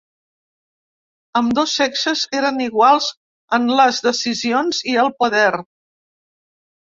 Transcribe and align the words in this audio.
Ambdós 1.41 1.73
sexes 1.81 2.23
eren 2.37 2.57
iguals 2.69 3.09
en 3.57 3.69
les 3.81 3.99
decisions 4.07 4.79
i 4.95 4.95
el 5.05 5.11
poder. 5.21 5.53